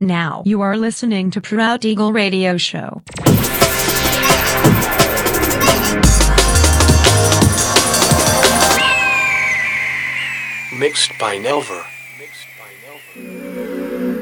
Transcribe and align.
Now 0.00 0.42
you 0.44 0.60
are 0.60 0.76
listening 0.76 1.30
to 1.30 1.40
Proud 1.40 1.84
Eagle 1.84 2.12
Radio 2.12 2.56
Show. 2.58 3.02
Mixed 10.78 11.12
by 11.18 11.38
Nelver. 11.38 11.84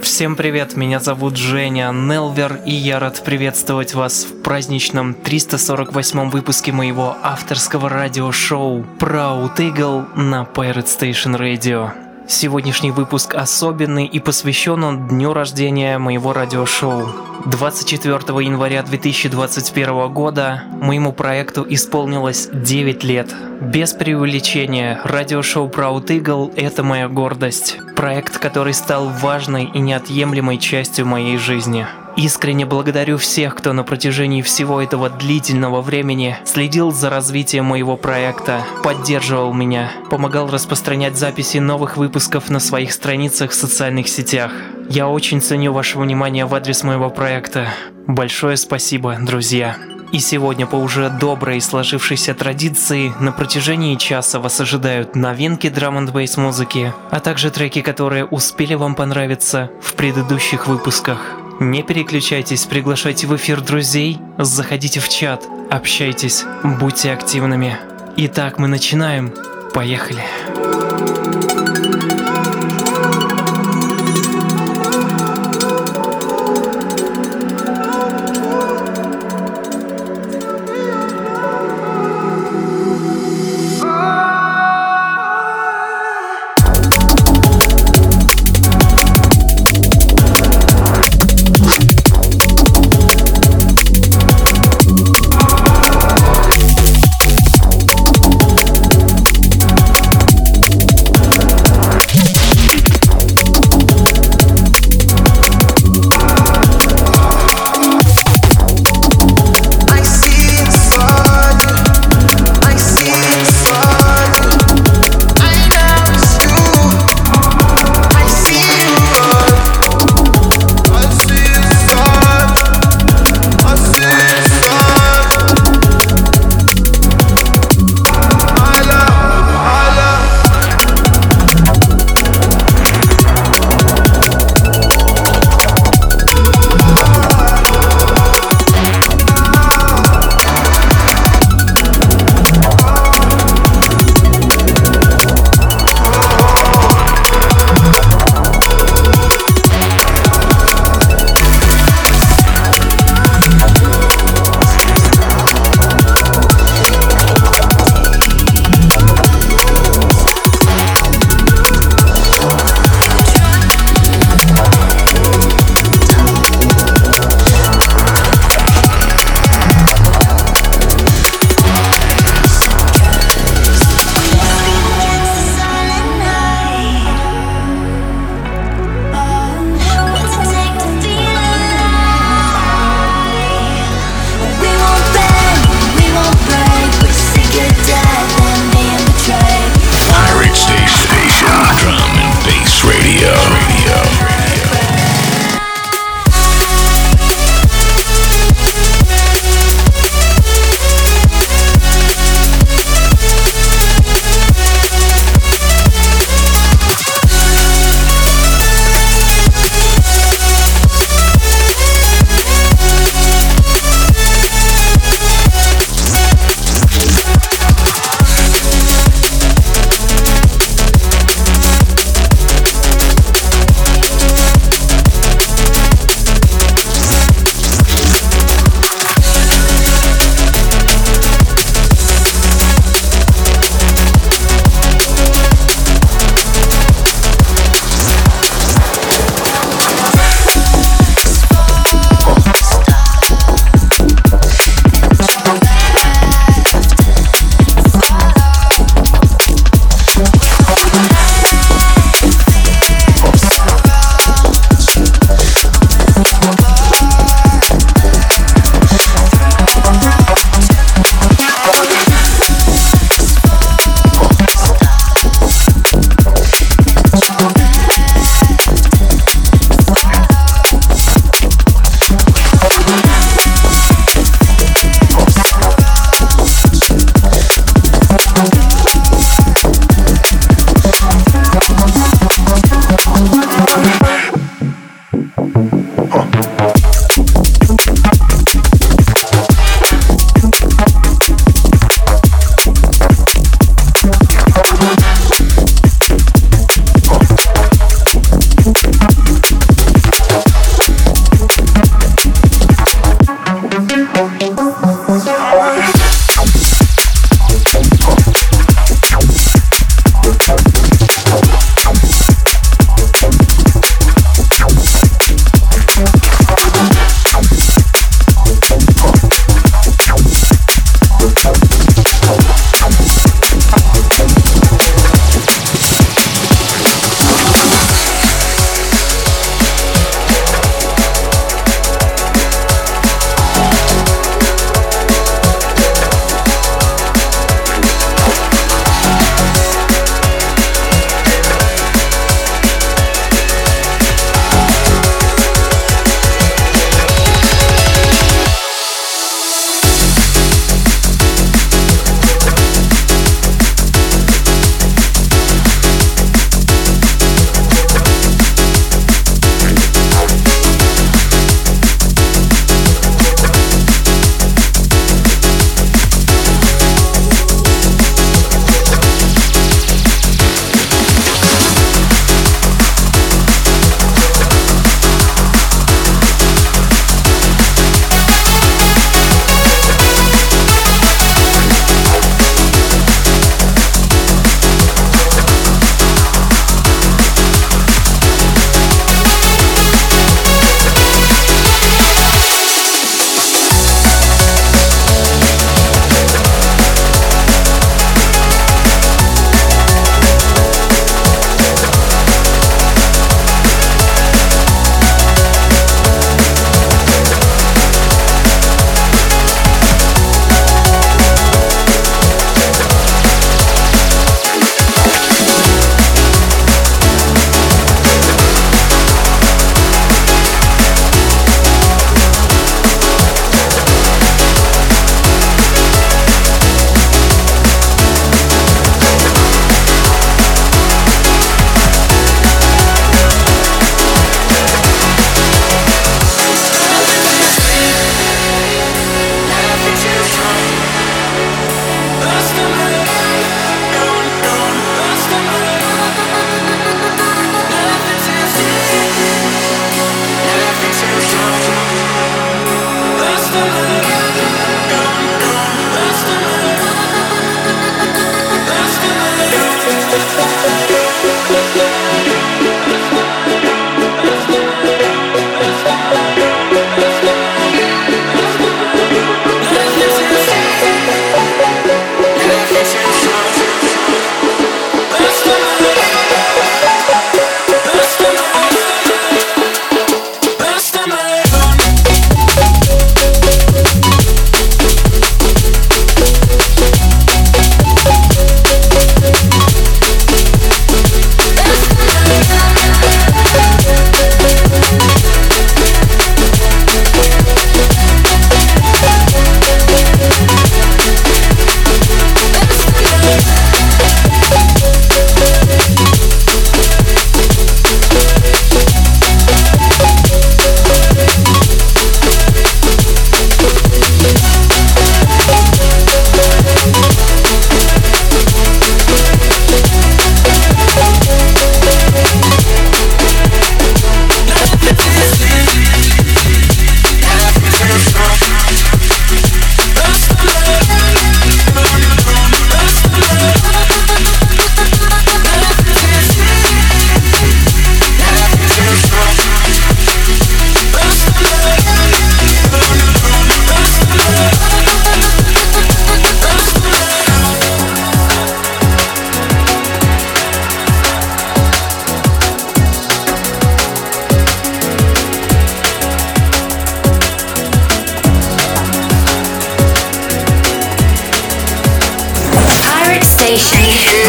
Всем 0.02 0.37
привет, 0.37 0.77
меня 0.77 1.00
зовут 1.00 1.37
Женя 1.37 1.91
Нелвер, 1.91 2.61
и 2.66 2.72
я 2.72 3.00
рад 3.00 3.25
приветствовать 3.25 3.95
вас 3.95 4.25
в 4.25 4.43
праздничном 4.43 5.14
348 5.14 6.30
выпуске 6.30 6.70
моего 6.72 7.16
авторского 7.22 7.88
радиошоу 7.88 8.84
Proud 8.98 9.56
Eagle 9.56 10.14
на 10.14 10.45
Pirate 10.45 10.84
Station 10.84 11.36
Radio. 11.36 12.04
Сегодняшний 12.27 12.91
выпуск 12.91 13.34
особенный 13.34 14.06
и 14.06 14.19
посвящен 14.19 14.83
он 14.83 15.09
дню 15.09 15.34
рождения 15.34 15.98
моего 15.98 16.33
радиошоу. 16.33 17.06
24 17.45 18.16
января 18.45 18.83
2021 18.83 20.12
года 20.12 20.62
моему 20.80 21.12
проекту 21.12 21.66
исполнилось 21.69 22.48
9 22.50 23.05
лет. 23.05 23.34
Без 23.60 23.92
преувеличения, 23.92 25.00
радиошоу 25.05 25.69
Proud 25.69 26.06
Eagle– 26.06 26.52
это 26.56 26.83
моя 26.83 27.09
гордость. 27.09 27.78
Проект, 27.95 28.38
который 28.38 28.72
стал 28.72 29.11
важной 29.11 29.64
и 29.64 29.78
неотъемлемой 29.78 30.56
частью 30.56 31.06
моей 31.06 31.36
жизни. 31.36 31.86
Искренне 32.16 32.64
благодарю 32.64 33.18
всех, 33.18 33.56
кто 33.56 33.73
на 33.73 33.82
протяжении 33.82 34.41
всего 34.41 34.80
этого 34.80 35.10
длительного 35.10 35.82
времени 35.82 36.38
следил 36.45 36.92
за 36.92 37.10
развитием 37.10 37.64
моего 37.64 37.96
проекта, 37.96 38.64
поддерживал 38.84 39.52
меня, 39.52 39.91
помогал 40.10 40.48
распространять 40.48 41.16
записи 41.16 41.58
новых 41.58 41.96
выпусков 41.96 42.50
на 42.50 42.60
своих 42.60 42.92
страницах 42.92 43.50
в 43.50 43.55
социальных 43.55 44.08
сетях. 44.08 44.52
Я 44.88 45.08
очень 45.08 45.41
ценю 45.41 45.72
ваше 45.72 45.98
внимание 45.98 46.47
в 46.47 46.55
адрес 46.55 46.84
моего 46.84 47.11
проекта. 47.11 47.69
Большое 48.06 48.56
спасибо, 48.56 49.17
друзья. 49.20 49.77
И 50.12 50.20
сегодня 50.20 50.67
по 50.67 50.77
уже 50.77 51.11
доброй 51.11 51.61
сложившейся 51.61 52.34
традиции 52.34 53.12
на 53.19 53.33
протяжении 53.33 53.96
часа 53.96 54.39
вас 54.39 54.61
ожидают 54.61 55.17
новинки 55.17 55.69
драм 55.69 55.98
н 55.98 56.06
бейс 56.06 56.36
музыки, 56.36 56.92
а 57.11 57.19
также 57.19 57.50
треки, 57.50 57.80
которые 57.80 58.24
успели 58.24 58.74
вам 58.74 58.94
понравиться 58.94 59.72
в 59.83 59.94
предыдущих 59.94 60.69
выпусках. 60.69 61.19
Не 61.60 61.83
переключайтесь, 61.83 62.64
приглашайте 62.66 63.27
в 63.27 63.36
эфир 63.36 63.60
друзей, 63.60 64.19
заходите 64.38 65.00
в 65.00 65.08
чат, 65.08 65.44
общайтесь, 65.70 66.44
будьте 66.64 67.12
активными. 67.12 67.78
Итак, 68.16 68.58
мы 68.58 68.69
начинаем. 68.69 69.33
Поехали. 69.72 70.22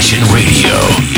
Station 0.00 0.22
Radio. 0.32 1.17